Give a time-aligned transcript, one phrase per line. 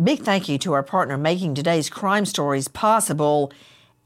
[0.00, 3.52] Big thank you to our partner making today's crime stories possible.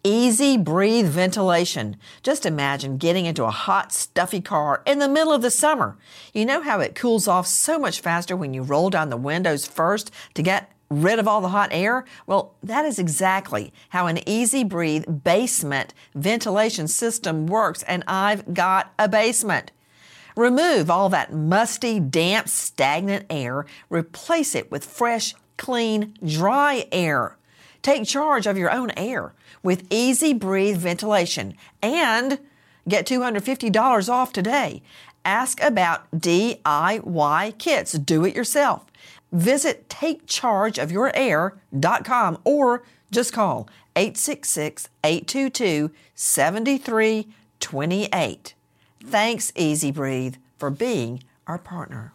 [0.06, 1.96] EZ Breathe ventilation.
[2.23, 5.98] Just imagine getting into a hot, stuffy car in the middle of the summer.
[6.33, 9.66] You know how it cools off so much faster when you roll down the windows
[9.66, 12.06] first to get rid of all the hot air?
[12.27, 18.94] Well, that is exactly how an EZ Breathe basement ventilation system works, and I've got
[18.98, 19.72] a basement.
[20.36, 27.36] Remove all that musty, damp, stagnant air, replace it with fresh, clean, dry air.
[27.82, 29.32] Take charge of your own air
[29.62, 32.41] with EZ Breathe ventilation and
[32.88, 34.82] get $250 off today.
[35.24, 37.92] Ask about DIY kits.
[37.92, 38.86] Do it yourself.
[39.30, 42.82] Visit takechargeofyourair.com or
[43.12, 48.54] just call 866 822 7328.
[49.04, 52.14] Thanks, EZ Breathe, for being our partner.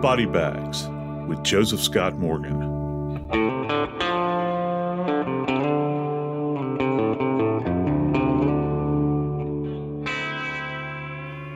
[0.00, 0.88] Body Bags
[1.26, 2.62] with Joseph Scott Morgan.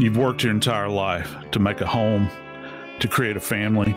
[0.00, 2.28] You've worked your entire life to make a home,
[2.98, 3.96] to create a family,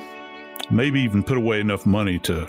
[0.69, 2.47] maybe even put away enough money to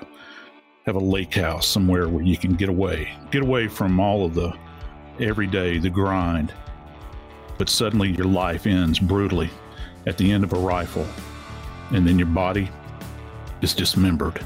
[0.86, 4.34] have a lake house somewhere where you can get away, get away from all of
[4.34, 4.56] the
[5.19, 6.54] everyday, the grind.
[7.58, 9.50] But suddenly your life ends brutally
[10.06, 11.04] at the end of a rifle,
[11.91, 12.70] and then your body
[13.62, 14.41] is dismembered.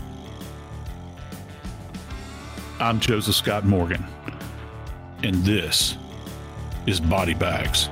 [2.78, 4.02] I'm Joseph Scott Morgan,
[5.22, 5.98] and this
[6.86, 7.90] is Body Bags.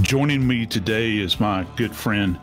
[0.00, 2.38] Joining me today is my good friend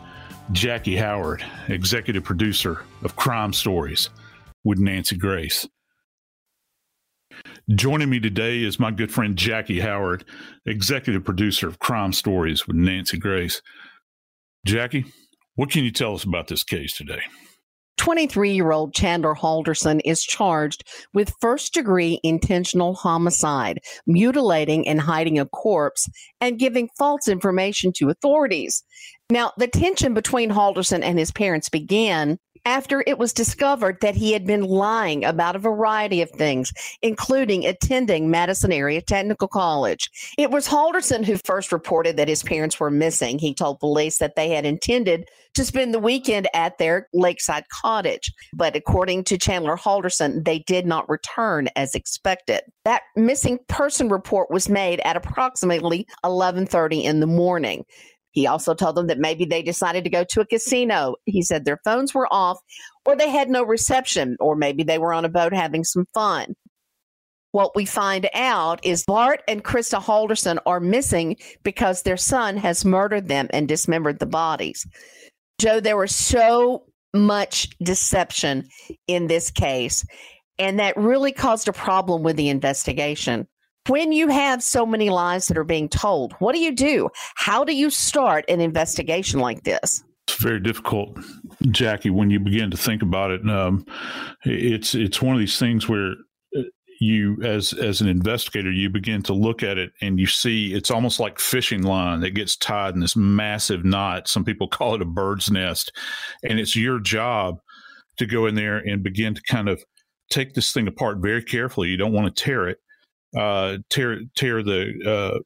[0.52, 4.10] Jackie Howard, executive producer of Crime Stories
[4.62, 5.66] with Nancy Grace.
[7.74, 10.24] Joining me today is my good friend Jackie Howard,
[10.66, 13.62] executive producer of Crime Stories with Nancy Grace.
[14.66, 15.06] Jackie,
[15.54, 17.22] what can you tell us about this case today?
[17.96, 25.38] 23 year old Chandler Halderson is charged with first degree intentional homicide, mutilating and hiding
[25.38, 26.08] a corpse,
[26.40, 28.82] and giving false information to authorities.
[29.30, 34.32] Now, the tension between Halderson and his parents began after it was discovered that he
[34.32, 36.72] had been lying about a variety of things,
[37.02, 40.10] including attending Madison Area Technical College.
[40.38, 43.38] It was Halderson who first reported that his parents were missing.
[43.38, 48.32] He told police that they had intended to spend the weekend at their lakeside cottage,
[48.52, 52.62] but according to Chandler Halderson, they did not return as expected.
[52.84, 57.84] That missing person report was made at approximately 11:30 in the morning.
[58.34, 61.14] He also told them that maybe they decided to go to a casino.
[61.24, 62.58] He said their phones were off
[63.06, 66.54] or they had no reception or maybe they were on a boat having some fun.
[67.54, 72.84] what we find out is Bart and Krista Halderson are missing because their son has
[72.84, 74.84] murdered them and dismembered the bodies.
[75.60, 78.68] Joe, there was so much deception
[79.06, 80.04] in this case,
[80.58, 83.46] and that really caused a problem with the investigation.
[83.88, 87.10] When you have so many lies that are being told, what do you do?
[87.34, 90.02] How do you start an investigation like this?
[90.26, 91.18] It's very difficult,
[91.70, 93.46] Jackie, when you begin to think about it.
[93.46, 93.84] Um,
[94.44, 96.14] it's it's one of these things where
[96.98, 100.90] you as as an investigator you begin to look at it and you see it's
[100.90, 105.02] almost like fishing line that gets tied in this massive knot some people call it
[105.02, 105.90] a bird's nest
[106.44, 107.56] and it's your job
[108.16, 109.84] to go in there and begin to kind of
[110.30, 112.78] take this thing apart very carefully you don't want to tear it
[113.36, 115.38] uh, tear tear the uh,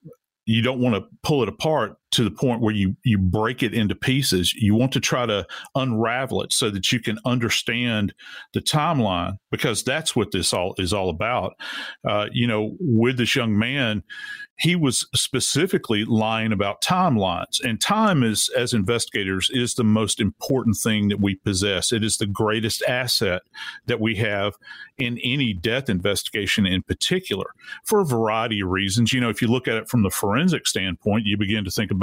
[0.47, 3.75] you don't want to pull it apart to the point where you you break it
[3.75, 8.15] into pieces you want to try to unravel it so that you can understand
[8.55, 11.55] the timeline because that's what this all is all about.
[12.09, 14.03] Uh, you know with this young man
[14.59, 20.77] he was specifically lying about timelines and time is as investigators is the most important
[20.77, 21.93] thing that we possess.
[21.93, 23.43] It is the greatest asset
[23.87, 24.55] that we have
[24.97, 29.13] in any death investigation in particular for a variety of reasons.
[29.13, 31.91] You know if you look at it from the forensic standpoint you begin to think
[31.91, 31.98] about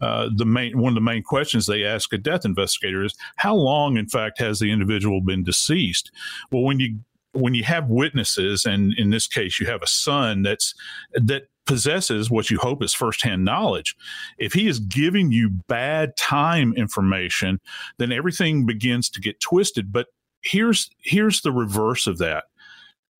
[0.00, 3.54] uh, the main one of the main questions they ask a death investigator is how
[3.54, 6.10] long, in fact, has the individual been deceased?
[6.50, 6.98] Well, when you
[7.32, 10.74] when you have witnesses, and in this case, you have a son that's
[11.14, 13.94] that possesses what you hope is firsthand knowledge.
[14.38, 17.58] If he is giving you bad time information,
[17.98, 19.92] then everything begins to get twisted.
[19.92, 20.08] But
[20.42, 22.44] here's here's the reverse of that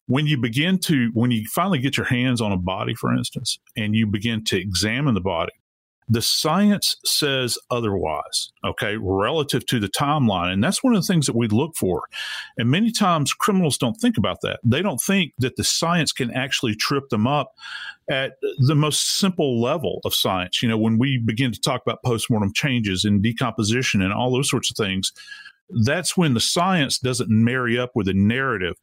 [0.07, 3.59] when you begin to when you finally get your hands on a body for instance
[3.77, 5.53] and you begin to examine the body
[6.09, 10.53] the science says otherwise, okay, relative to the timeline.
[10.53, 12.03] And that's one of the things that we look for.
[12.59, 14.61] And many times criminals don't think about that.
[14.63, 17.53] They don't think that the science can actually trip them up
[18.11, 20.63] at the most simple level of science.
[20.63, 24.51] You know, when we begin to talk about postmortem changes and decomposition and all those
[24.51, 25.11] sorts of things,
[25.85, 28.77] that's when the science doesn't marry up with a narrative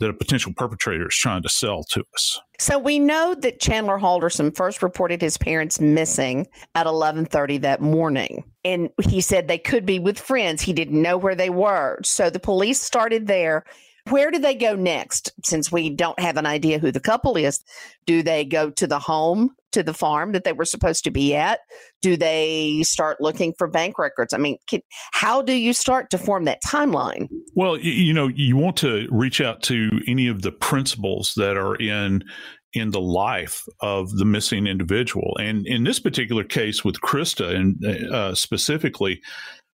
[0.00, 2.40] that a potential perpetrator is trying to sell to us.
[2.58, 8.44] So we know that Chandler Halderson first reported his parents missing at 11:30 that morning.
[8.64, 10.62] And he said they could be with friends.
[10.62, 11.98] He didn't know where they were.
[12.02, 13.64] So the police started there
[14.10, 15.32] where do they go next?
[15.44, 17.60] Since we don't have an idea who the couple is,
[18.06, 21.34] do they go to the home, to the farm that they were supposed to be
[21.34, 21.60] at?
[22.00, 24.32] Do they start looking for bank records?
[24.32, 24.80] I mean, can,
[25.12, 27.28] how do you start to form that timeline?
[27.54, 31.76] Well, you, know, you want to reach out to any of the principals that are
[31.76, 32.24] in
[32.72, 35.34] in the life of the missing individual.
[35.40, 39.20] And in this particular case with Krista, and uh, specifically,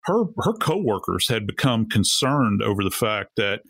[0.04, 3.62] her her coworkers had become concerned over the fact that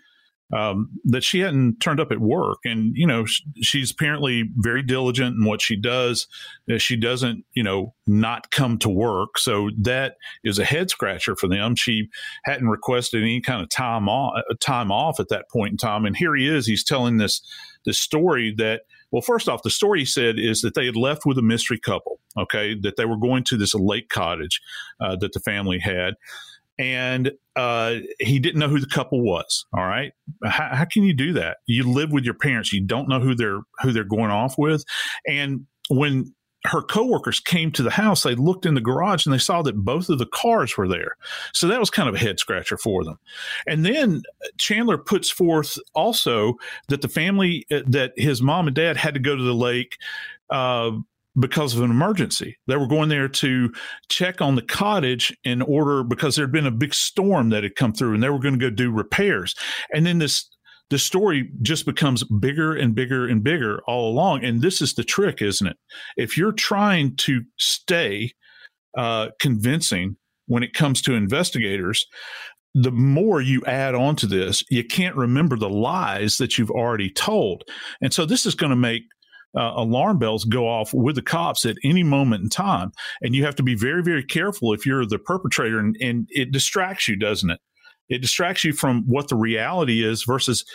[0.54, 2.60] um, that she hadn't turned up at work.
[2.66, 3.26] And, you know,
[3.62, 6.28] she's apparently very diligent in what she does.
[6.72, 9.38] Uh, she doesn't, you know, not come to work.
[9.38, 11.76] So that is a head scratcher for them.
[11.76, 12.10] She
[12.46, 16.06] hadn't requested any kind of time off, uh, time off at that point in time.
[16.06, 16.68] And here he is.
[16.68, 17.42] He's telling this,
[17.86, 18.82] this story that,
[19.12, 21.80] well, first off, the story he said is that they had left with a mystery
[21.80, 24.62] couple, okay, that they were going to this lake cottage
[25.02, 26.14] uh, that the family had
[26.82, 29.66] and uh, he didn't know who the couple was.
[29.74, 30.12] All right,
[30.44, 31.58] how, how, can you do that?
[31.68, 34.84] You live with your parents, you don't know who they're who they're going off with,
[35.28, 36.34] and when
[36.66, 39.84] her coworkers came to the house, they looked in the garage and they saw that
[39.84, 41.18] both of the cars were there.
[41.54, 43.18] So that was kind of a head scratcher for them.
[43.68, 44.22] And then
[44.60, 46.58] Chandler puts forth also
[46.90, 49.98] that the family, uh, that his mom and dad had to go to the lake
[50.52, 50.92] uh,
[51.40, 52.58] because of an emergency.
[52.68, 53.72] They were going there to
[54.10, 57.76] check on the cottage in order because there had been a big storm that had
[57.76, 59.56] come through and they were going to go do repairs.
[59.94, 60.50] And then this
[60.90, 64.44] the story just becomes bigger and bigger and bigger all along.
[64.44, 65.78] And this is the trick, isn't it?
[66.18, 68.34] If you're trying to stay
[68.98, 72.06] uh, convincing when it comes to investigators,
[72.74, 77.10] the more you add on to this, you can't remember the lies that you've already
[77.10, 77.64] told.
[78.02, 79.04] And so this is going to make
[79.58, 82.92] uh, alarm bells go off with the cops at any moment in time.
[83.22, 86.52] And you have to be very, very careful if you're the perpetrator, and, and it
[86.52, 87.60] distracts you, doesn't it?
[88.10, 90.66] It distracts you from what the reality is versus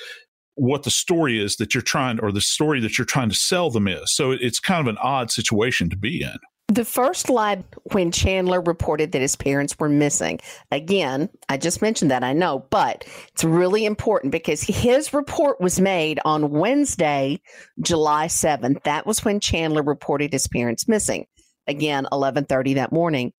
[0.54, 3.70] what the story is that you're trying, or the story that you're trying to sell
[3.70, 4.14] them is.
[4.14, 6.38] So it's kind of an odd situation to be in.
[6.68, 10.40] The first lie when Chandler reported that his parents were missing.
[10.72, 15.80] Again, I just mentioned that, I know, but it's really important because his report was
[15.80, 17.40] made on Wednesday,
[17.80, 18.82] July 7th.
[18.82, 21.26] That was when Chandler reported his parents missing.
[21.68, 23.32] Again, 11:30 that morning.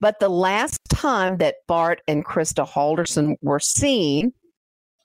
[0.00, 4.32] But the last time that Bart and Krista Halderson were seen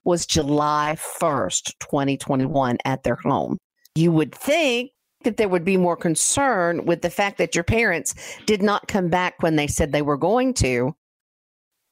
[0.06, 3.58] was July 1st, 2021, at their home.
[3.96, 4.92] You would think
[5.26, 8.16] that there would be more concern with the fact that your parents
[8.46, 10.96] did not come back when they said they were going to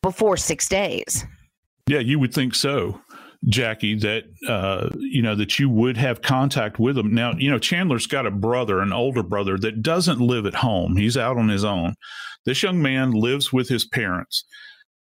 [0.02, 1.26] before six days.
[1.88, 3.02] Yeah, you would think so.
[3.50, 7.14] Jackie, that uh, you know that you would have contact with them.
[7.14, 10.96] Now, you know Chandler's got a brother, an older brother that doesn't live at home.
[10.96, 11.96] He's out on his own.
[12.46, 14.46] This young man lives with his parents.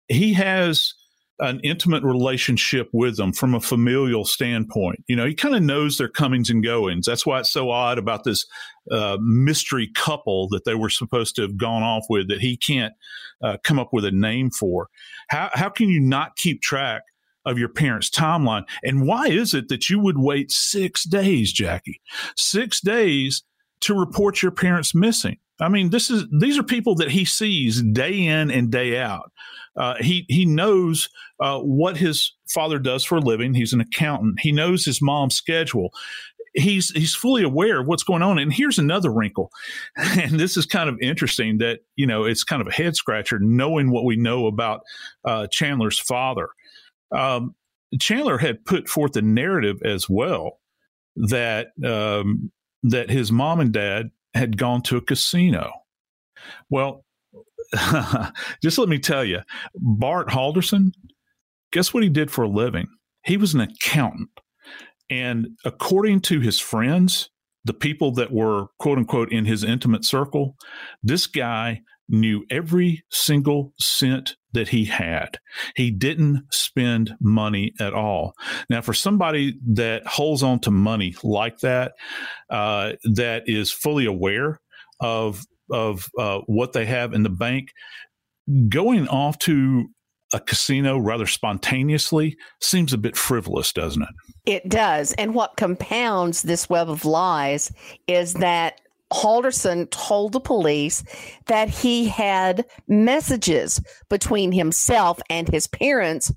[0.07, 0.93] He has
[1.39, 5.03] an intimate relationship with them from a familial standpoint.
[5.07, 7.05] You know, he kind of knows their comings and goings.
[7.05, 8.45] That's why it's so odd about this
[8.91, 12.93] uh, mystery couple that they were supposed to have gone off with that he can't
[13.41, 14.89] uh, come up with a name for.
[15.29, 17.03] How how can you not keep track
[17.45, 18.63] of your parents' timeline?
[18.83, 22.01] And why is it that you would wait six days, Jackie?
[22.35, 23.43] Six days
[23.81, 25.37] to report your parents missing.
[25.61, 29.31] I mean, this is these are people that he sees day in and day out.
[29.79, 31.09] Uh, he he knows
[31.39, 33.53] uh, what his father does for a living.
[33.53, 34.39] He's an accountant.
[34.41, 35.91] He knows his mom's schedule.
[36.53, 38.37] He's he's fully aware of what's going on.
[38.37, 39.51] And here's another wrinkle,
[39.95, 43.39] and this is kind of interesting that you know it's kind of a head scratcher
[43.39, 44.81] knowing what we know about
[45.23, 46.49] uh, Chandler's father.
[47.15, 47.55] Um,
[47.99, 50.59] Chandler had put forth a narrative as well
[51.15, 52.51] that um,
[52.83, 55.71] that his mom and dad had gone to a casino.
[56.69, 57.03] Well,
[58.63, 59.39] just let me tell you,
[59.75, 60.91] Bart Halderson,
[61.71, 62.87] guess what he did for a living?
[63.23, 64.29] He was an accountant.
[65.09, 67.29] And according to his friends,
[67.65, 70.55] the people that were quote unquote in his intimate circle,
[71.03, 75.37] this guy knew every single cent that he had.
[75.75, 78.33] He didn't spend money at all.
[78.69, 81.93] Now, for somebody that holds on to money like that,
[82.49, 84.59] uh, that is fully aware
[84.99, 87.71] of of uh, what they have in the bank,
[88.69, 89.87] going off to
[90.33, 94.09] a casino rather spontaneously seems a bit frivolous, doesn't it?
[94.45, 95.13] It does.
[95.13, 97.71] And what compounds this web of lies
[98.07, 101.03] is that Halderson told the police
[101.47, 106.31] that he had messages between himself and his parents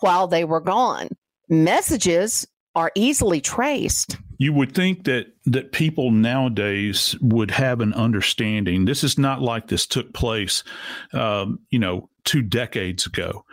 [0.00, 1.08] while they were gone.
[1.48, 8.86] Messages are easily traced you would think that that people nowadays would have an understanding.
[8.86, 10.64] This is not like this took place,
[11.12, 13.44] um, you know, two decades ago,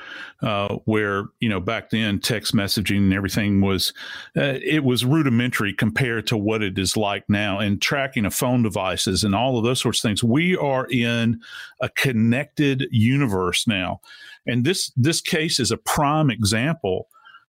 [0.42, 3.94] uh, where you know back then text messaging and everything was
[4.36, 8.64] uh, it was rudimentary compared to what it is like now, and tracking of phone
[8.64, 10.24] devices and all of those sorts of things.
[10.24, 11.40] We are in
[11.82, 14.02] a connected universe now,
[14.48, 17.10] and this this case is a prime example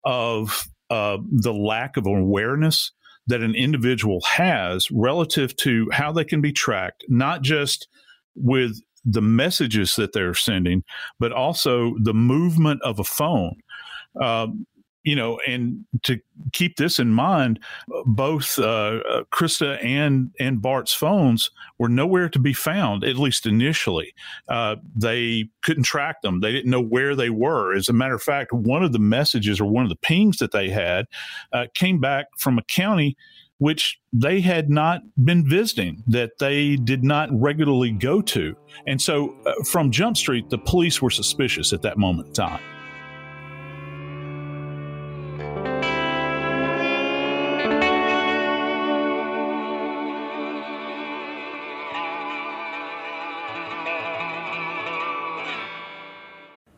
[0.05, 2.93] of uh, the lack of awareness
[3.27, 7.87] that an individual has relative to how they can be tracked, not just
[8.35, 10.83] with the messages that they're sending,
[11.19, 13.55] but also the movement of a phone.
[14.21, 14.65] Um,
[15.05, 16.19] you know, and to
[16.51, 17.59] keep this in mind,
[18.05, 23.45] both uh, uh, Krista and and Bart's phones were nowhere to be found, at least
[23.45, 24.13] initially.
[24.49, 27.73] Uh, they couldn't track them; they didn't know where they were.
[27.73, 30.51] As a matter of fact, one of the messages or one of the pings that
[30.51, 31.05] they had
[31.53, 33.15] uh, came back from a county
[33.59, 38.53] which they had not been visiting, that they did not regularly go to.
[38.85, 42.74] And so, uh, from Jump Street, the police were suspicious at that moment in time.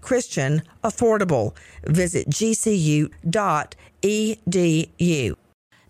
[0.00, 1.54] Christian affordable.
[1.84, 3.10] Visit gcu.edu.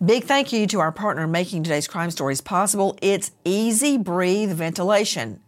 [0.05, 2.97] Big thank you to our partner making today's crime stories possible.
[3.03, 5.41] It's EZ Breathe Ventilation.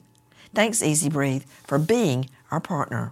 [0.55, 3.11] Thanks EZ Breathe for being our partner.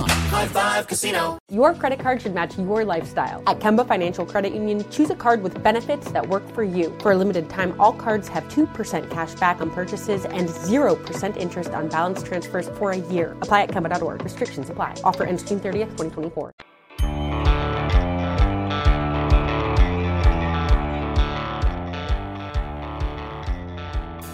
[0.09, 1.37] High Five Casino.
[1.49, 3.43] Your credit card should match your lifestyle.
[3.47, 6.95] At Kemba Financial Credit Union, choose a card with benefits that work for you.
[7.01, 11.71] For a limited time, all cards have 2% cash back on purchases and 0% interest
[11.71, 13.33] on balance transfers for a year.
[13.41, 14.23] Apply at Kemba.org.
[14.23, 14.95] Restrictions apply.
[15.03, 16.51] Offer ends June 30th, 2024.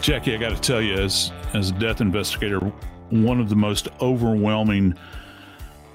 [0.07, 2.59] Jackie, I got to tell you, as as a death investigator,
[3.09, 4.95] one of the most overwhelming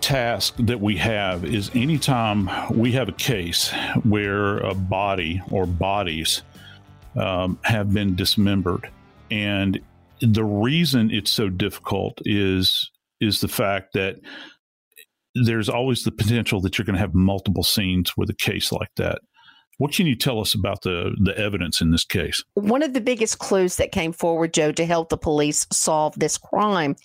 [0.02, 6.42] tasks that we have is anytime we have a case where a body or bodies
[7.16, 8.90] um, have been dismembered,
[9.30, 9.80] and
[10.20, 12.90] the reason it's so difficult is
[13.20, 14.16] is the fact that
[15.34, 18.90] there's always the potential that you're going to have multiple scenes with a case like
[18.96, 19.20] that.
[19.78, 22.42] What can you tell us about the the evidence in this case?
[22.54, 26.36] One of the biggest clues that came forward, Joe, to help the police solve this
[26.36, 26.96] crime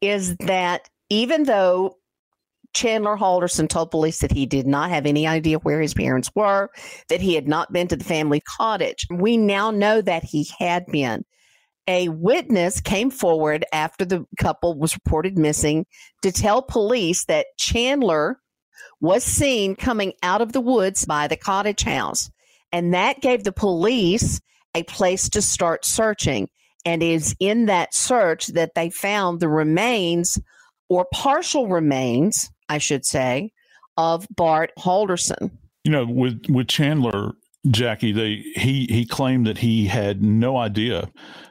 [0.00, 1.96] is that even though
[2.74, 6.70] Chandler Halderson told police that he did not have any idea where his parents were,
[7.08, 9.06] that he had not been to the family cottage.
[9.10, 11.24] We now know that he had been.
[11.88, 15.84] A witness came forward after the couple was reported missing
[16.22, 18.38] to tell police that Chandler
[19.00, 22.30] was seen coming out of the woods by the cottage house.
[22.70, 24.40] And that gave the police
[24.74, 26.48] a place to start searching.
[26.84, 30.38] And it is in that search that they found the remains
[30.88, 33.52] or partial remains, I should say,
[33.98, 35.50] of Bart Halderson.
[35.84, 37.32] You know, with with Chandler,
[37.70, 41.10] Jackie, they he he claimed that he had no idea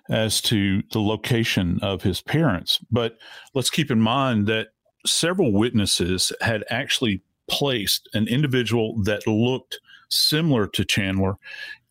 [0.10, 2.80] as to the location of his parents.
[2.90, 3.18] But
[3.54, 4.70] let's keep in mind that
[5.06, 9.80] several witnesses had actually placed an individual that looked
[10.10, 11.36] similar to Chandler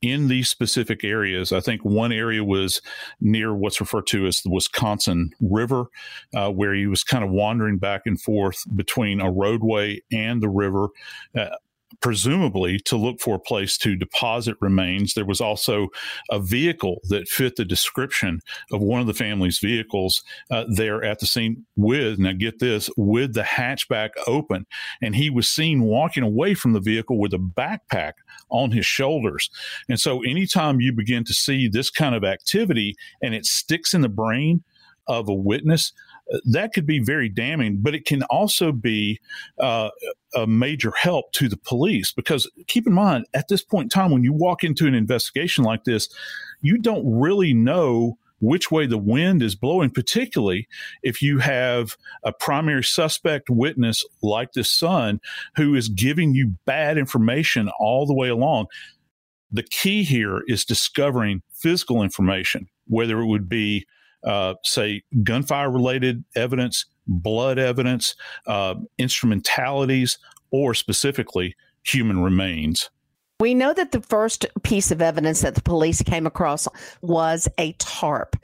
[0.03, 1.53] in these specific areas.
[1.53, 2.81] I think one area was
[3.21, 5.87] near what's referred to as the Wisconsin River,
[6.35, 10.49] uh, where he was kind of wandering back and forth between a roadway and the
[10.49, 10.89] river.
[11.39, 11.49] Uh,
[12.01, 15.15] presumably to look for a place to deposit remains.
[15.15, 15.89] There was also
[16.31, 18.41] a vehicle that fit the description
[18.73, 22.89] of one of the family's vehicles uh, there at the scene with, now get this,
[22.97, 24.67] with the hatchback open.
[25.03, 28.13] And he was seen walking away from the vehicle with a backpack
[28.51, 29.51] on his shoulders.
[29.89, 34.01] And so anytime you begin to see this kind of activity and it sticks in
[34.01, 34.63] the brain
[35.07, 35.93] of a witness,
[36.45, 39.19] that could be very damning, but it can also be
[39.59, 39.91] uh,
[40.35, 44.11] a major help to the police because keep in mind, at this point in time,
[44.11, 46.09] when you walk into an investigation like this,
[46.61, 50.67] you don't really know which way the wind is blowing, particularly
[51.03, 55.21] if you have a primary suspect witness like this son
[55.57, 58.67] who is giving you bad information all the way along.
[59.53, 63.87] The key here is discovering physical information, whether it would be
[64.25, 68.15] uh, say, gunfire related evidence, blood evidence,
[68.47, 70.19] uh, instrumentalities,
[70.51, 72.91] or specifically human remains.
[73.41, 76.69] We know that the first piece of evidence that the police came across
[77.01, 78.37] was a tarp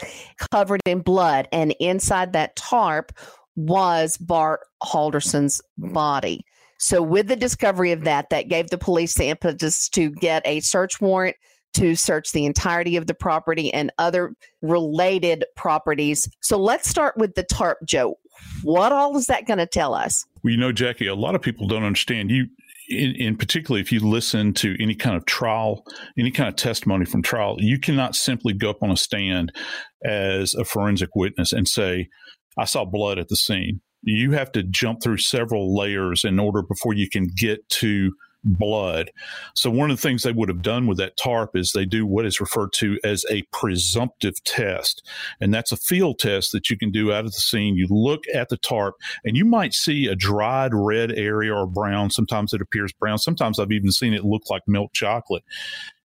[0.51, 3.13] covered in blood, and inside that tarp
[3.57, 6.47] was Bart Halderson's body.
[6.79, 10.61] So, with the discovery of that, that gave the police the impetus to get a
[10.61, 11.37] search warrant
[11.75, 16.27] to search the entirety of the property and other related properties.
[16.41, 18.19] So let's start with the tarp, Joe.
[18.63, 20.25] What all is that going to tell us?
[20.43, 22.31] Well, you know, Jackie, a lot of people don't understand.
[22.31, 22.47] You
[22.89, 25.85] in, in particularly if you listen to any kind of trial,
[26.19, 29.53] any kind of testimony from trial, you cannot simply go up on a stand
[30.05, 32.09] as a forensic witness and say,
[32.59, 33.81] I saw blood at the scene.
[34.03, 38.13] You have to jump through several layers in order before you can get to
[38.47, 39.11] blood.
[39.55, 42.07] So one of the things they would have done with that tarp is they do
[42.07, 45.07] what is referred to as a presumptive test.
[45.41, 47.77] And that's a field test that you can do out of the scene.
[47.77, 52.11] You look at the tarp and you might see a dried red area or brown.
[52.11, 53.19] Sometimes it appears brown.
[53.19, 55.45] Sometimes I've even seen it look like milk chocolate.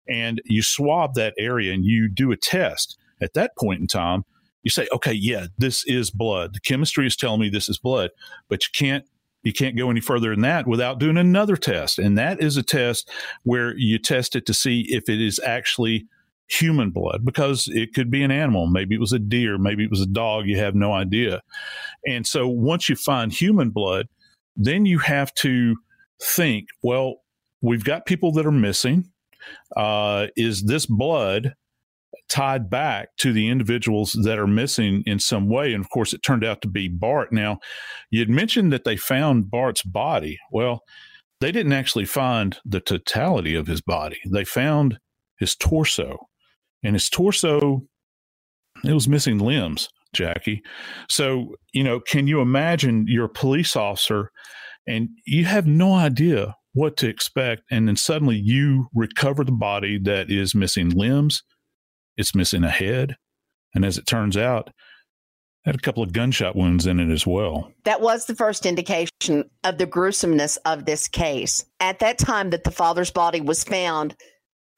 [0.09, 2.98] And you swab that area and you do a test.
[3.22, 4.24] At that point in time,
[4.62, 6.55] you say, okay, yeah, this is blood.
[6.55, 8.11] The chemistry is telling me this is blood,
[8.48, 9.05] but you can't
[9.42, 11.98] you can't go any further than that without doing another test.
[11.98, 13.11] And that is a test
[13.42, 16.07] where you test it to see if it is actually
[16.48, 18.66] human blood because it could be an animal.
[18.66, 20.46] Maybe it was a deer, maybe it was a dog.
[20.46, 21.42] You have no idea.
[22.07, 24.09] And so once you find human blood,
[24.57, 25.76] then you have to
[26.20, 27.22] think, well,
[27.62, 29.11] we've got people that are missing.
[29.74, 31.55] Uh, is this blood
[32.29, 35.73] tied back to the individuals that are missing in some way.
[35.73, 37.33] And of course, it turned out to be Bart.
[37.33, 37.59] Now,
[38.11, 40.38] you had mentioned that they found Bart's body.
[40.51, 40.83] Well,
[41.40, 44.99] they didn't actually find the totality of his body, they found
[45.38, 46.27] his torso.
[46.83, 47.83] And his torso,
[48.85, 50.62] it was missing limbs, Jackie.
[51.11, 54.31] So, you know, can you imagine you're a police officer
[54.87, 57.62] and you have no idea what to expect.
[57.70, 61.42] And then suddenly you recover the body that is missing limbs,
[62.20, 63.16] it's missing a head.
[63.74, 64.70] And as it turns out,
[65.64, 67.72] had a couple of gunshot wounds in it as well.
[67.85, 71.64] That was the first indication of the gruesomeness of this case.
[71.80, 74.16] At that time that the father's body was found,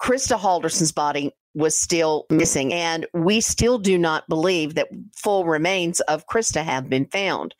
[0.01, 6.01] Krista Halderson's body was still missing, and we still do not believe that full remains
[6.01, 7.55] of Krista have been found.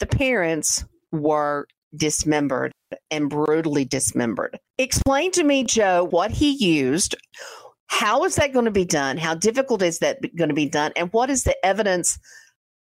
[0.00, 2.72] The parents were dismembered
[3.10, 4.58] and brutally dismembered.
[4.78, 7.16] Explain to me, Joe, what he used.
[7.86, 9.16] How is that going to be done?
[9.16, 10.92] How difficult is that going to be done?
[10.96, 12.18] And what is the evidence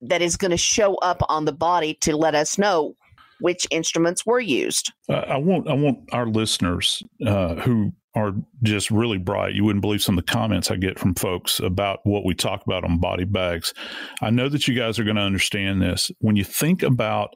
[0.01, 2.95] that is going to show up on the body to let us know
[3.39, 4.91] which instruments were used?
[5.09, 9.55] Uh, I want I want our listeners uh, who are just really bright.
[9.55, 12.63] You wouldn't believe some of the comments I get from folks about what we talk
[12.65, 13.73] about on body bags.
[14.21, 16.11] I know that you guys are going to understand this.
[16.19, 17.33] When you think about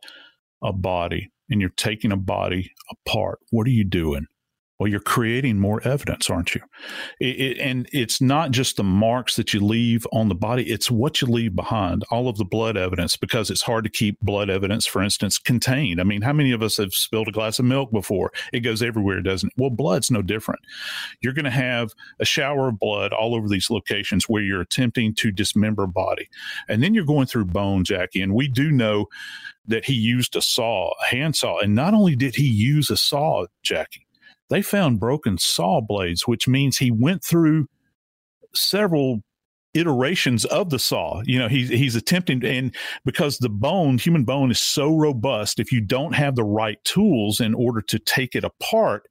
[0.63, 4.27] a body and you're taking a body apart, what are you doing?
[4.79, 6.61] Well, you're creating more evidence, aren't you?
[7.19, 10.91] It, it, and it's not just the marks that you leave on the body, it's
[10.91, 14.51] what you leave behind, all of the blood evidence, because it's hard to keep blood
[14.51, 15.99] evidence, for instance, contained.
[15.99, 18.31] I mean, how many of us have spilled a glass of milk before?
[18.53, 19.53] It goes everywhere, doesn't it?
[19.57, 20.61] Well, blood's no different.
[21.21, 25.15] You're going to have a shower of blood all over these locations where you're attempting
[25.15, 26.29] to dismember a body.
[26.69, 28.21] And then you're going through bone, Jackie.
[28.21, 29.07] And we do know
[29.65, 31.59] that he used a saw, a hand saw.
[31.59, 34.06] And not only did he use a saw, Jackie,
[34.49, 37.67] they found broken saw blades, which means he went through
[38.53, 39.21] several
[39.73, 41.21] iterations of the saw.
[41.25, 45.60] You know, he's he's attempting to, and because the bone, human bone is so robust,
[45.60, 49.07] if you don't have the right tools in order to take it apart,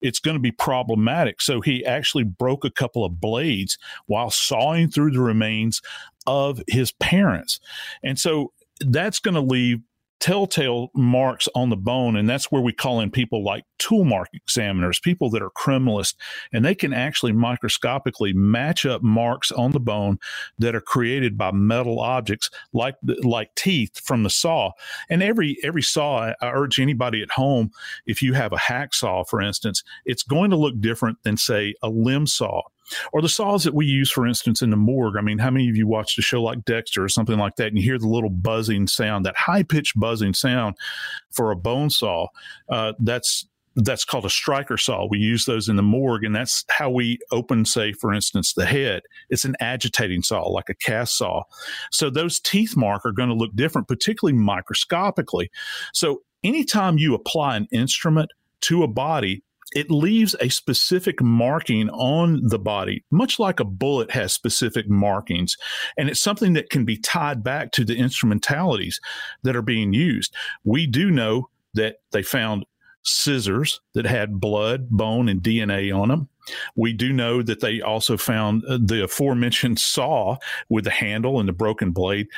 [0.00, 1.40] it's going to be problematic.
[1.40, 5.80] So he actually broke a couple of blades while sawing through the remains
[6.26, 7.60] of his parents.
[8.02, 9.80] And so that's going to leave
[10.20, 12.16] telltale marks on the bone.
[12.16, 16.14] And that's where we call in people like tool mark examiners, people that are criminalists,
[16.52, 20.18] and they can actually microscopically match up marks on the bone
[20.58, 24.70] that are created by metal objects like like teeth from the saw.
[25.08, 27.70] And every every saw, I urge anybody at home,
[28.06, 31.88] if you have a hacksaw, for instance, it's going to look different than say a
[31.88, 32.62] limb saw
[33.12, 35.16] or the saws that we use, for instance, in the morgue.
[35.16, 37.68] I mean, how many of you watched a show like Dexter or something like that,
[37.68, 40.76] and you hear the little buzzing sound, that high pitched buzzing sound
[41.30, 42.28] for a bone saw?
[42.68, 43.46] Uh, that's
[43.82, 45.06] that's called a Stryker saw.
[45.08, 48.66] We use those in the morgue, and that's how we open, say, for instance, the
[48.66, 49.02] head.
[49.28, 51.44] It's an agitating saw, like a cast saw.
[51.90, 55.50] So those teeth mark are going to look different, particularly microscopically.
[55.92, 58.30] So anytime you apply an instrument
[58.62, 64.10] to a body, it leaves a specific marking on the body, much like a bullet
[64.10, 65.56] has specific markings.
[65.96, 69.00] And it's something that can be tied back to the instrumentalities
[69.44, 70.34] that are being used.
[70.64, 72.64] We do know that they found
[73.02, 76.28] scissors that had blood, bone, and DNA on them.
[76.74, 80.36] We do know that they also found uh, the aforementioned saw
[80.68, 82.28] with the handle and the broken blade.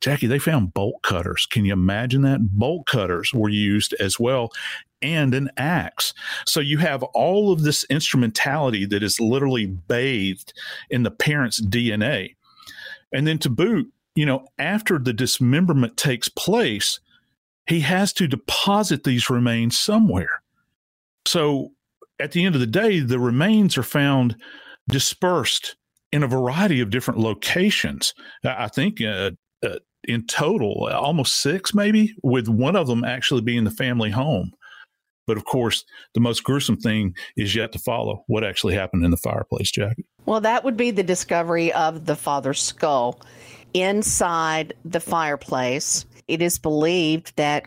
[0.00, 1.46] Jackie, they found bolt cutters.
[1.46, 2.40] Can you imagine that?
[2.40, 4.52] Bolt cutters were used as well
[5.02, 6.14] and an axe.
[6.46, 10.52] So you have all of this instrumentality that is literally bathed
[10.90, 12.36] in the parent's DNA.
[13.12, 17.00] And then to boot, you know, after the dismemberment takes place,
[17.66, 20.42] he has to deposit these remains somewhere.
[21.26, 21.70] So
[22.18, 24.36] at the end of the day, the remains are found
[24.88, 25.76] dispersed
[26.10, 28.14] in a variety of different locations.
[28.44, 29.30] I think uh,
[29.64, 34.52] uh, in total, almost six, maybe, with one of them actually being the family home.
[35.26, 38.24] But of course, the most gruesome thing is yet to follow.
[38.26, 40.04] What actually happened in the fireplace, Jackie?
[40.26, 43.20] Well, that would be the discovery of the father's skull
[43.72, 46.04] inside the fireplace.
[46.32, 47.66] It is believed that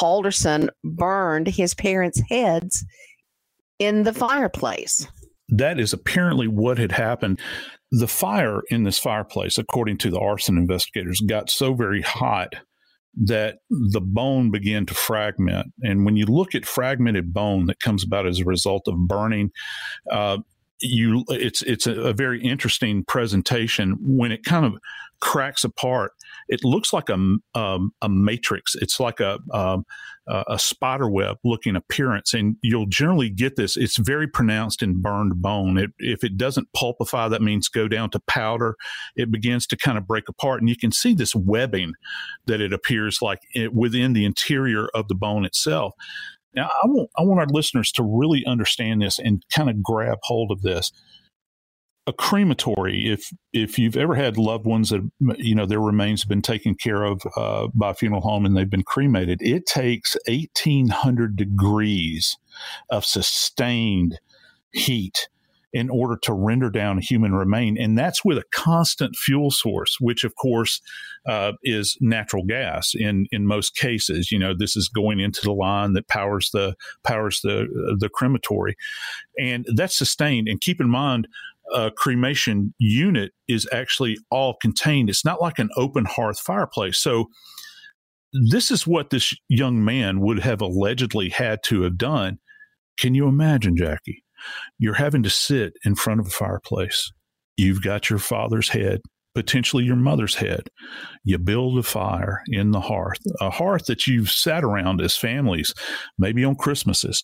[0.00, 2.84] Halderson burned his parents' heads
[3.80, 5.08] in the fireplace.
[5.48, 7.40] That is apparently what had happened.
[7.90, 12.54] The fire in this fireplace, according to the arson investigators, got so very hot
[13.24, 15.72] that the bone began to fragment.
[15.82, 19.50] And when you look at fragmented bone that comes about as a result of burning,
[20.12, 20.38] uh,
[20.80, 24.74] you it's it's a, a, very interesting presentation when it kind of
[25.20, 26.12] cracks apart.
[26.48, 28.74] It looks like a um, a matrix.
[28.76, 29.84] It's like a um,
[30.28, 33.76] a spider web looking appearance, and you'll generally get this.
[33.76, 35.78] It's very pronounced in burned bone.
[35.78, 38.76] It, if it doesn't pulpify, that means go down to powder.
[39.14, 41.92] It begins to kind of break apart, and you can see this webbing
[42.46, 45.94] that it appears like it, within the interior of the bone itself.
[46.54, 50.18] Now, I want I want our listeners to really understand this and kind of grab
[50.22, 50.90] hold of this.
[52.08, 55.02] A crematory, if if you've ever had loved ones that
[55.38, 58.56] you know their remains have been taken care of uh, by a funeral home and
[58.56, 62.36] they've been cremated, it takes eighteen hundred degrees
[62.90, 64.20] of sustained
[64.70, 65.28] heat
[65.72, 67.76] in order to render down a human remain.
[67.76, 70.80] And that's with a constant fuel source, which of course
[71.28, 74.30] uh, is natural gas in, in most cases.
[74.32, 78.08] You know, this is going into the line that powers the powers the uh, the
[78.08, 78.76] crematory.
[79.38, 80.48] And that's sustained.
[80.48, 81.28] And keep in mind,
[81.74, 85.10] a cremation unit is actually all contained.
[85.10, 86.98] It's not like an open hearth fireplace.
[86.98, 87.26] So
[88.50, 92.38] this is what this young man would have allegedly had to have done.
[92.98, 94.22] Can you imagine, Jackie?
[94.78, 97.10] You're having to sit in front of a fireplace.
[97.56, 99.00] You've got your father's head,
[99.34, 100.68] potentially your mother's head.
[101.24, 105.72] You build a fire in the hearth, a hearth that you've sat around as families,
[106.18, 107.22] maybe on Christmases,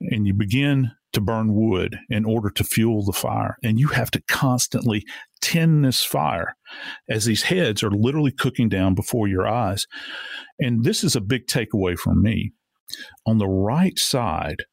[0.00, 3.56] and you begin to burn wood in order to fuel the fire.
[3.62, 5.04] And you have to constantly
[5.40, 6.54] tend this fire
[7.08, 9.86] as these heads are literally cooking down before your eyes.
[10.58, 12.52] And this is a big takeaway from me.
[13.26, 14.64] On the right side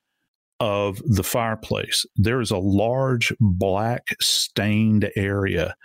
[0.59, 5.75] of the fireplace, there is a large black stained area.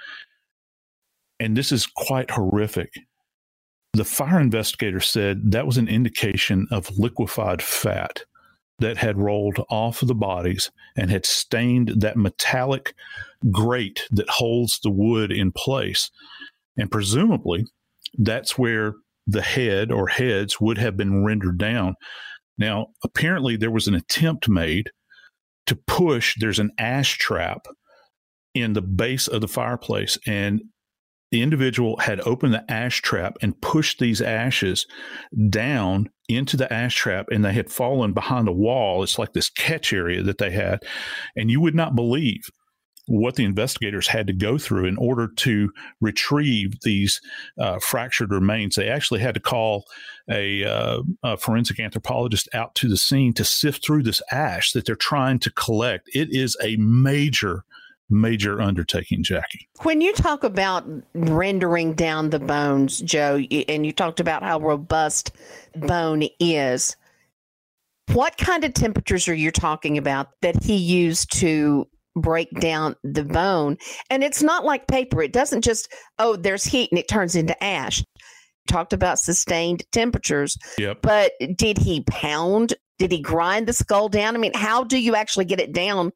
[1.40, 2.92] And this is quite horrific.
[3.94, 8.24] The fire investigator said that was an indication of liquefied fat
[8.82, 12.94] that had rolled off of the bodies and had stained that metallic
[13.50, 16.10] grate that holds the wood in place.
[16.76, 17.64] And presumably,
[18.18, 21.94] that's where the head or heads would have been rendered down.
[22.58, 24.90] Now, apparently, there was an attempt made
[25.66, 27.66] to push, there's an ash trap
[28.52, 30.60] in the base of the fireplace, and
[31.32, 34.86] the individual had opened the ash trap and pushed these ashes
[35.48, 39.02] down into the ash trap and they had fallen behind the wall.
[39.02, 40.80] It's like this catch area that they had.
[41.34, 42.50] And you would not believe
[43.06, 47.20] what the investigators had to go through in order to retrieve these
[47.58, 48.74] uh, fractured remains.
[48.74, 49.86] They actually had to call
[50.30, 54.84] a, uh, a, forensic anthropologist out to the scene to sift through this ash that
[54.84, 56.10] they're trying to collect.
[56.14, 57.64] It is a major,
[58.12, 59.68] major undertaking, Jackie.
[59.82, 63.36] When you talk about rendering down the bones, Joe,
[63.68, 65.32] and you talked about how robust
[65.74, 66.96] bone is.
[68.12, 73.24] What kind of temperatures are you talking about that he used to break down the
[73.24, 73.78] bone.
[74.10, 75.22] And it's not like paper.
[75.22, 78.04] It doesn't just, oh, there's heat and it turns into ash.
[78.68, 80.56] Talked about sustained temperatures.
[80.78, 80.98] Yep.
[81.02, 82.74] But did he pound?
[82.98, 84.36] Did he grind the skull down?
[84.36, 86.12] I mean, how do you actually get it down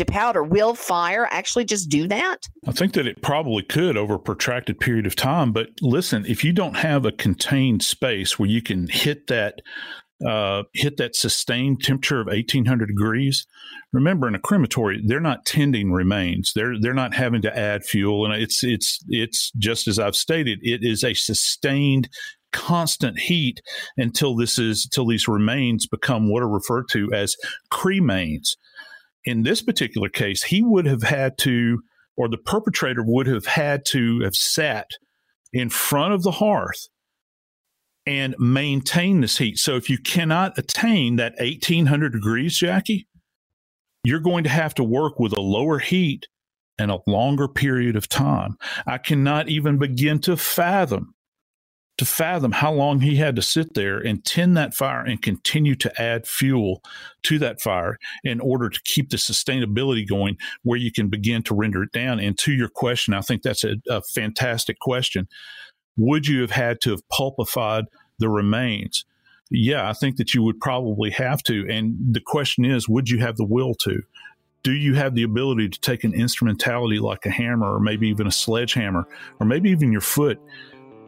[0.00, 0.42] to powder?
[0.42, 2.38] Will fire actually just do that?
[2.66, 5.52] I think that it probably could over a protracted period of time.
[5.52, 9.60] But listen, if you don't have a contained space where you can hit that
[10.26, 13.46] uh, hit that sustained temperature of 1800 degrees.
[13.92, 16.52] Remember, in a crematory, they're not tending remains.
[16.54, 20.58] They're they're not having to add fuel, and it's it's it's just as I've stated.
[20.62, 22.10] It is a sustained,
[22.52, 23.60] constant heat
[23.96, 27.36] until this is until these remains become what are referred to as
[27.72, 28.56] cremains.
[29.24, 31.82] In this particular case, he would have had to,
[32.16, 34.86] or the perpetrator would have had to have sat
[35.52, 36.88] in front of the hearth
[38.06, 39.58] and maintain this heat.
[39.58, 43.06] So if you cannot attain that 1800 degrees, Jackie,
[44.04, 46.26] you're going to have to work with a lower heat
[46.78, 48.56] and a longer period of time.
[48.86, 51.14] I cannot even begin to fathom
[52.00, 55.74] to fathom how long he had to sit there and tend that fire and continue
[55.74, 56.82] to add fuel
[57.22, 61.54] to that fire in order to keep the sustainability going where you can begin to
[61.54, 62.18] render it down.
[62.18, 65.28] And to your question, I think that's a, a fantastic question.
[65.98, 67.84] Would you have had to have pulpified
[68.18, 69.04] the remains?
[69.50, 71.66] Yeah, I think that you would probably have to.
[71.68, 74.00] And the question is, would you have the will to?
[74.62, 78.26] do you have the ability to take an instrumentality like a hammer or maybe even
[78.26, 79.08] a sledgehammer
[79.38, 80.38] or maybe even your foot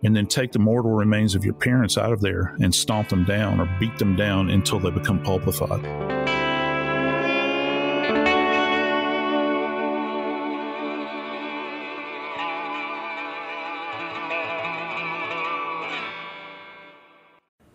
[0.02, 3.24] and then take the mortal remains of your parents out of there and stomp them
[3.24, 6.41] down or beat them down until they become pulpified?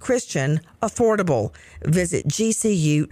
[0.00, 1.54] Christian, affordable.
[1.82, 3.08] Visit gcu.edu.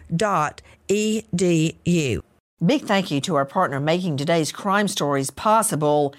[2.67, 6.13] Big thank you to our partner making today's crime stories possible.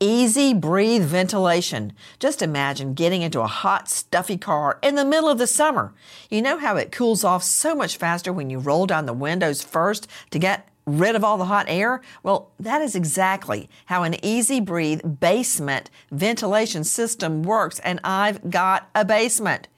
[0.00, 1.92] EZ Breathe ventilation.
[2.18, 5.94] Just imagine getting into a hot, stuffy car in the middle of the summer.
[6.28, 9.62] You know how it cools off so much faster when you roll down the windows
[9.62, 12.02] first to get rid of all the hot air?
[12.22, 18.90] Well, that is exactly how an EZ Breathe basement ventilation system works, and I've got
[18.94, 19.68] a basement.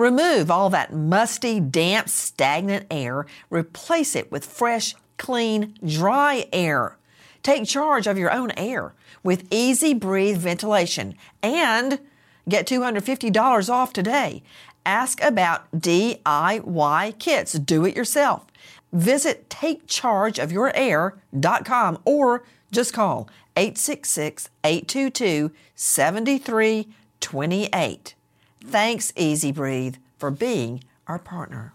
[0.00, 3.26] Remove all that musty, damp, stagnant air.
[3.50, 6.96] Replace it with fresh, clean, dry air.
[7.42, 12.00] Take charge of your own air with EZ Breathe ventilation and
[12.48, 14.42] get $250 off today.
[14.86, 17.52] Ask about DIY kits.
[17.52, 18.46] Do it yourself.
[18.94, 28.14] Visit takechargeofyourair.com or just call 866 822 7328.
[28.64, 31.74] Thanks, EZ Breathe, for being our partner.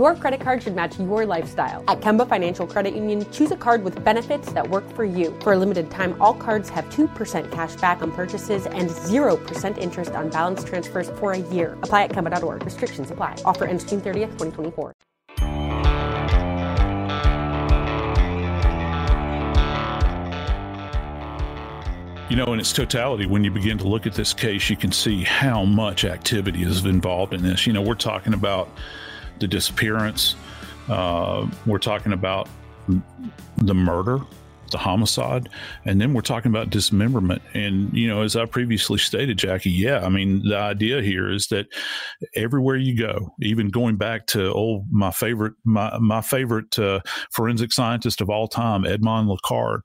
[0.01, 1.83] Your credit card should match your lifestyle.
[1.87, 5.37] At Kemba Financial Credit Union, choose a card with benefits that work for you.
[5.41, 10.13] For a limited time, all cards have 2% cash back on purchases and 0% interest
[10.13, 11.77] on balance transfers for a year.
[11.83, 12.65] Apply at Kemba.org.
[12.65, 13.35] Restrictions apply.
[13.45, 14.93] Offer ends June 30th, 2024.
[22.27, 24.91] You know, in its totality, when you begin to look at this case, you can
[24.91, 27.67] see how much activity is involved in this.
[27.67, 28.67] You know, we're talking about
[29.41, 30.35] the disappearance,
[30.87, 32.47] uh, we're talking about
[33.57, 34.19] the murder,
[34.71, 35.49] the homicide,
[35.85, 37.41] and then we're talking about dismemberment.
[37.53, 41.47] And, you know, as I previously stated, Jackie, yeah, I mean, the idea here is
[41.47, 41.67] that
[42.35, 47.01] everywhere you go, even going back to old, my favorite, my, my favorite uh,
[47.31, 49.81] forensic scientist of all time, Edmond Locard,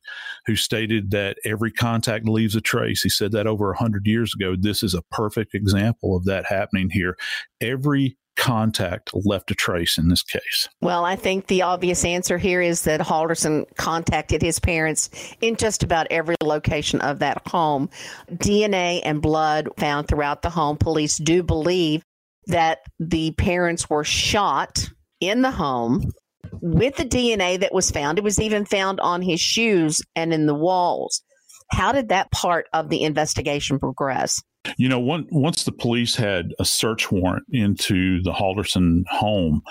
[0.46, 3.02] who stated that every contact leaves a trace.
[3.02, 4.54] He said that over 100 years ago.
[4.58, 7.16] This is a perfect example of that happening here.
[7.60, 10.68] Every contact left a trace in this case?
[10.80, 15.82] Well, I think the obvious answer here is that Halderson contacted his parents in just
[15.82, 17.90] about every location of that home.
[18.30, 20.76] DNA and blood found throughout the home.
[20.76, 22.02] Police do believe
[22.46, 24.90] that the parents were shot
[25.20, 26.12] in the home
[26.60, 28.18] with the DNA that was found.
[28.18, 31.22] It was even found on his shoes and in the walls.
[31.70, 34.40] How did that part of the investigation progress?
[34.76, 39.62] You know, one, once the police had a search warrant into the Halderson home,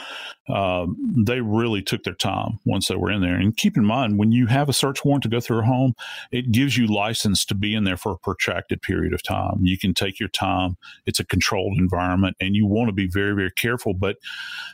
[0.48, 3.36] um, they really took their time once they were in there.
[3.36, 5.93] And keep in mind, when you have a search warrant to go through a home,
[6.32, 9.60] it gives you license to be in there for a protracted period of time.
[9.62, 10.78] You can take your time.
[11.06, 13.93] It's a controlled environment, and you want to be very, very careful.
[13.93, 14.18] But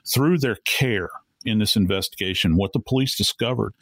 [0.05, 1.09] through their care,
[1.45, 3.73] in this investigation, what the police discovered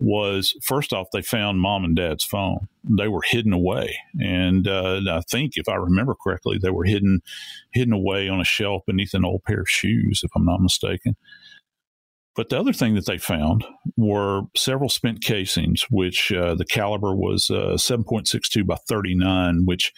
[0.00, 2.68] was first off, they found mom and dad's phone.
[2.84, 7.20] They were hidden away, and uh, I think, if I remember correctly, they were hidden
[7.72, 11.16] hidden away on a shelf beneath an old pair of shoes, if I'm not mistaken.
[12.36, 13.64] But the other thing that they found
[13.96, 19.92] were several spent casings, which uh, the caliber was uh, 7.62 by 39, which,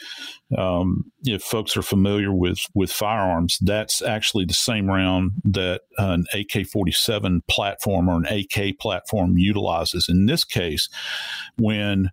[0.57, 6.27] um, if folks are familiar with, with firearms, that's actually the same round that an
[6.35, 10.07] AK 47 platform or an AK platform utilizes.
[10.09, 10.91] In this case,
[11.57, 12.11] when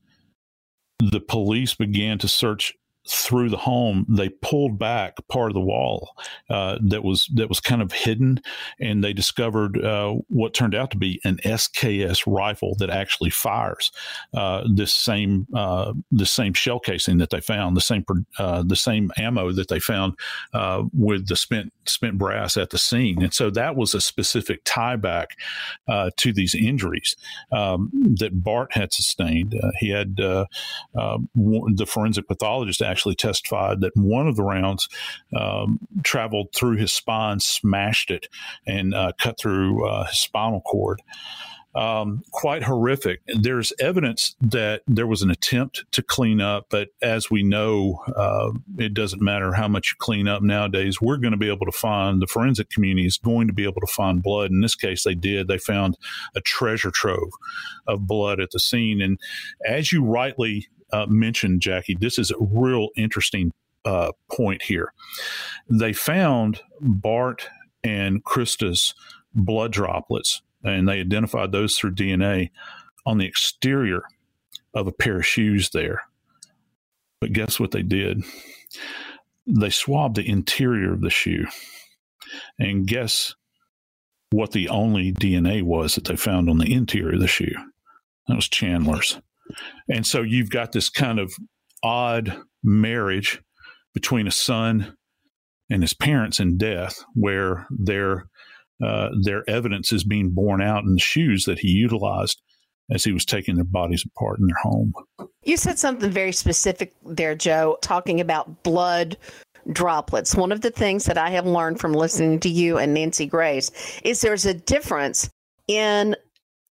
[0.99, 2.74] the police began to search
[3.07, 6.15] through the home, they pulled back part of the wall
[6.49, 8.39] uh, that was that was kind of hidden,
[8.79, 13.91] and they discovered uh, what turned out to be an SKS rifle that actually fires
[14.33, 18.05] uh, this same uh, the same shell casing that they found, the same
[18.39, 20.13] uh, the same ammo that they found
[20.53, 24.61] uh, with the spent spent brass at the scene, and so that was a specific
[24.63, 25.31] tie back
[26.17, 27.15] to these injuries
[27.51, 29.59] um, that Bart had sustained.
[29.79, 34.87] he had the forensic pathologist actually testified that one of the rounds
[35.37, 38.27] um, traveled through his spine, smashed it,
[38.65, 41.01] and uh, cut through uh, his spinal cord.
[41.75, 43.21] Um, quite horrific.
[43.25, 48.51] There's evidence that there was an attempt to clean up, but as we know, uh,
[48.77, 51.01] it doesn't matter how much you clean up nowadays.
[51.01, 53.81] We're going to be able to find the forensic community is going to be able
[53.81, 54.51] to find blood.
[54.51, 55.47] In this case, they did.
[55.47, 55.97] They found
[56.35, 57.31] a treasure trove
[57.87, 59.19] of blood at the scene, and
[59.65, 63.51] as you rightly uh, mentioned, Jackie, this is a real interesting
[63.83, 64.93] uh, point here.
[65.67, 67.49] They found Bart
[67.83, 68.93] and Krista's
[69.33, 72.51] blood droplets, and they identified those through DNA
[73.05, 74.03] on the exterior
[74.73, 76.03] of a pair of shoes there.
[77.19, 78.23] But guess what they did?
[79.47, 81.47] They swabbed the interior of the shoe.
[82.59, 83.35] And guess
[84.31, 87.55] what the only DNA was that they found on the interior of the shoe?
[88.27, 89.19] That was Chandler's.
[89.89, 91.33] And so you've got this kind of
[91.83, 93.41] odd marriage
[93.93, 94.95] between a son
[95.69, 98.27] and his parents in death, where their
[98.83, 102.41] uh, their evidence is being borne out in the shoes that he utilized
[102.91, 104.93] as he was taking their bodies apart in their home.
[105.43, 109.17] You said something very specific there, Joe, talking about blood
[109.71, 110.35] droplets.
[110.35, 113.71] One of the things that I have learned from listening to you and Nancy Grace
[114.03, 115.29] is there's a difference
[115.67, 116.15] in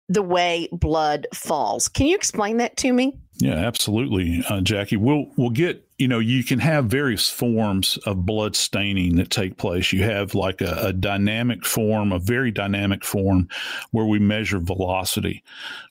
[0.09, 1.87] the way blood falls.
[1.87, 3.17] Can you explain that to me?
[3.37, 4.97] Yeah, absolutely, uh, Jackie.
[4.97, 9.57] We'll we'll get you know you can have various forms of blood staining that take
[9.57, 9.93] place.
[9.93, 13.47] You have like a, a dynamic form, a very dynamic form,
[13.91, 15.43] where we measure velocity,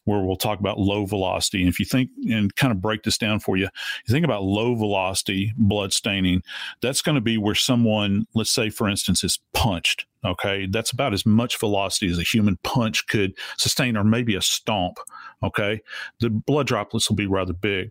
[0.04, 1.60] where we'll talk about low velocity.
[1.60, 4.42] And if you think and kind of break this down for you, you think about
[4.42, 6.42] low velocity blood staining.
[6.82, 10.66] That's going to be where someone, let's say for instance, is punched Okay.
[10.66, 14.98] That's about as much velocity as a human punch could sustain, or maybe a stomp.
[15.42, 15.82] Okay.
[16.20, 17.90] The blood droplets will be rather big.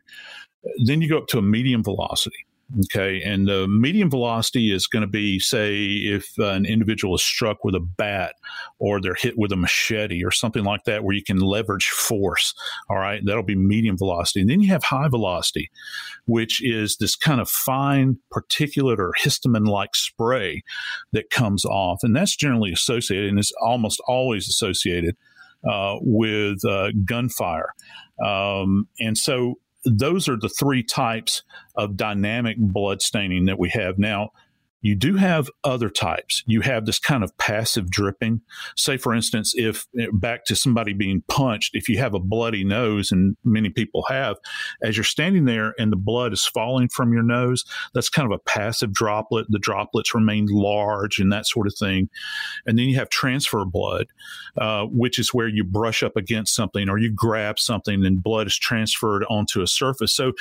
[0.86, 2.46] Then you go up to a medium velocity.
[2.86, 3.22] Okay.
[3.22, 7.76] And the medium velocity is going to be, say, if an individual is struck with
[7.76, 8.34] a bat
[8.80, 12.54] or they're hit with a machete or something like that, where you can leverage force.
[12.90, 13.22] All right.
[13.24, 14.42] That'll be medium velocity.
[14.42, 15.70] And then you have high velocity,
[16.26, 20.64] which is this kind of fine particulate or histamine like spray
[21.12, 22.00] that comes off.
[22.02, 25.16] And that's generally associated and is almost always associated
[25.70, 27.74] uh, with uh, gunfire.
[28.24, 29.56] Um, and so
[29.86, 31.44] those are the three types
[31.76, 33.98] of dynamic blood staining that we have.
[33.98, 34.32] Now,
[34.84, 36.44] you do have other types.
[36.46, 38.42] You have this kind of passive dripping.
[38.76, 42.66] Say, for instance, if eh, back to somebody being punched, if you have a bloody
[42.66, 44.36] nose, and many people have,
[44.84, 47.64] as you're standing there and the blood is falling from your nose,
[47.94, 49.48] that's kind of a passive droplet.
[49.50, 52.10] The droplets remain large and that sort of thing.
[52.66, 54.08] And then you have transfer blood,
[54.58, 58.48] uh, which is where you brush up against something or you grab something and blood
[58.48, 60.14] is transferred onto a surface.
[60.14, 60.34] So,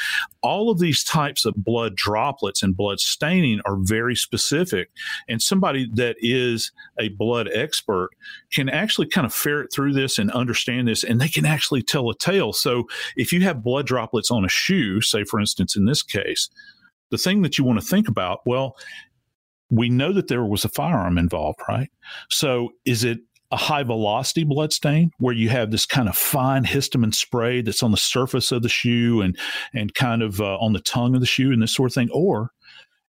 [0.42, 4.90] all of these types of blood droplets and blood staining are very specific specific.
[5.28, 8.10] And somebody that is a blood expert
[8.50, 12.08] can actually kind of ferret through this and understand this, and they can actually tell
[12.08, 12.52] a tale.
[12.52, 12.84] So
[13.16, 16.48] if you have blood droplets on a shoe, say, for instance, in this case,
[17.10, 18.76] the thing that you want to think about, well,
[19.70, 21.90] we know that there was a firearm involved, right?
[22.30, 23.20] So is it
[23.50, 27.82] a high velocity blood stain where you have this kind of fine histamine spray that's
[27.82, 29.36] on the surface of the shoe and
[29.74, 32.08] and kind of uh, on the tongue of the shoe and this sort of thing
[32.12, 32.50] or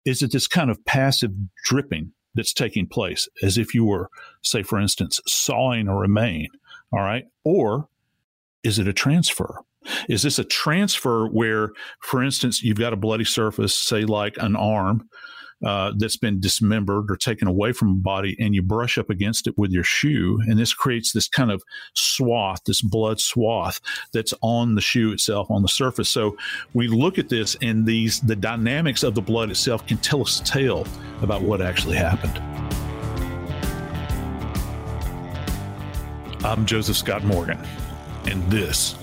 [0.04, 1.30] Is it this kind of passive
[1.64, 4.08] dripping that's taking place as if you were,
[4.42, 6.48] say, for instance, sawing a remain?
[6.92, 7.24] All right.
[7.44, 7.88] Or
[8.62, 9.60] is it a transfer?
[10.08, 14.54] Is this a transfer where, for instance, you've got a bloody surface, say like an
[14.54, 15.08] arm,
[15.64, 19.46] uh, that's been dismembered or taken away from a body, and you brush up against
[19.46, 21.62] it with your shoe, and this creates this kind of
[21.94, 23.80] swath, this blood swath
[24.12, 26.08] that's on the shoe itself, on the surface.
[26.08, 26.36] So
[26.74, 30.40] we look at this, and these the dynamics of the blood itself can tell us
[30.40, 30.86] a tale
[31.22, 32.40] about what actually happened.
[36.44, 37.64] I'm Joseph Scott Morgan,
[38.24, 38.96] and this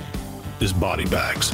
[0.60, 1.54] is Body Bags.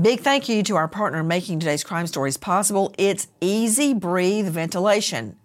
[0.00, 2.94] Big thank you to our partner making today's crime stories possible.
[2.96, 5.36] It's EZ Breathe Ventilation.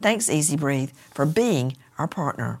[0.00, 2.60] Thanks EZ Breathe for being our partner.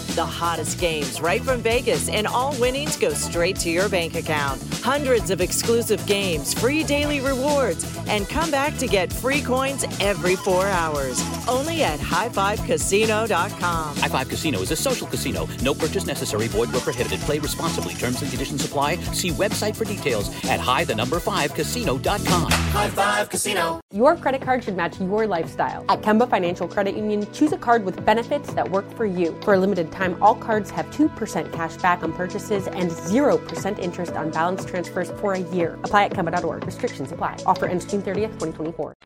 [0.11, 4.61] The hottest games right from Vegas, and all winnings go straight to your bank account.
[4.83, 10.35] Hundreds of exclusive games, free daily rewards, and come back to get free coins every
[10.35, 11.23] four hours.
[11.47, 13.95] Only at highfivecasino.com.
[13.95, 15.47] High Five Casino is a social casino.
[15.63, 16.49] No purchase necessary.
[16.49, 17.21] Void where prohibited.
[17.21, 17.93] Play responsibly.
[17.93, 18.97] Terms and conditions apply.
[19.13, 22.51] See website for details at high the number five casino.com.
[22.51, 23.79] High Five Casino.
[23.93, 25.85] Your credit card should match your lifestyle.
[25.87, 29.39] At Kemba Financial Credit Union, choose a card with benefits that work for you.
[29.43, 34.13] For a limited time, all cards have 2% cash back on purchases and 0% interest
[34.13, 35.75] on balance transfers for a year.
[35.83, 36.65] Apply at Kemba.org.
[36.65, 37.37] Restrictions apply.
[37.45, 39.01] Offer ends June 30th, 2024.